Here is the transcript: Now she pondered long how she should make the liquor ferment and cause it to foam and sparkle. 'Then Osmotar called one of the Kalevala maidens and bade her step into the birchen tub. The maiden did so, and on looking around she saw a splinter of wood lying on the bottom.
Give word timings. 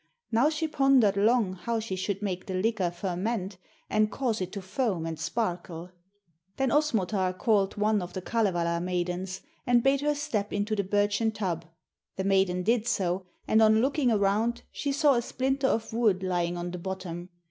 Now 0.31 0.49
she 0.49 0.67
pondered 0.67 1.15
long 1.15 1.53
how 1.53 1.79
she 1.79 1.95
should 1.95 2.23
make 2.23 2.47
the 2.47 2.55
liquor 2.55 2.89
ferment 2.89 3.57
and 3.87 4.11
cause 4.11 4.41
it 4.41 4.51
to 4.53 4.61
foam 4.63 5.05
and 5.05 5.19
sparkle. 5.19 5.91
'Then 6.57 6.71
Osmotar 6.71 7.33
called 7.37 7.77
one 7.77 8.01
of 8.01 8.13
the 8.13 8.21
Kalevala 8.23 8.81
maidens 8.81 9.41
and 9.67 9.83
bade 9.83 10.01
her 10.01 10.15
step 10.15 10.51
into 10.51 10.75
the 10.75 10.83
birchen 10.83 11.31
tub. 11.31 11.65
The 12.15 12.23
maiden 12.23 12.63
did 12.63 12.87
so, 12.87 13.27
and 13.47 13.61
on 13.61 13.79
looking 13.79 14.09
around 14.09 14.63
she 14.71 14.91
saw 14.91 15.13
a 15.13 15.21
splinter 15.21 15.67
of 15.67 15.93
wood 15.93 16.23
lying 16.23 16.57
on 16.57 16.71
the 16.71 16.79
bottom. 16.79 17.29